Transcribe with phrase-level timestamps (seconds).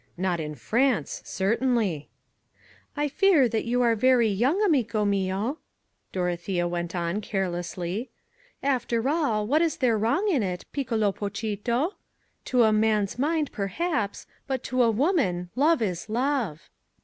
[0.17, 2.09] Not in France, certainly.
[2.97, 5.59] "I fear that you are very young, amico mio,"
[6.11, 8.09] Dorothea went on carelessly.
[8.63, 11.91] "After all, what is there wrong in it, piccolo pochito?
[12.45, 16.67] To a man's mind perhaps but to a woman, love is love."